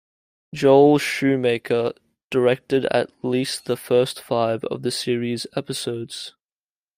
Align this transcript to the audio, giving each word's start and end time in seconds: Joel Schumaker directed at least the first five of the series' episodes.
Joel 0.55 0.97
Schumaker 0.97 1.95
directed 2.31 2.85
at 2.85 3.11
least 3.23 3.65
the 3.65 3.77
first 3.77 4.19
five 4.19 4.63
of 4.63 4.81
the 4.81 4.89
series' 4.89 5.45
episodes. 5.55 6.33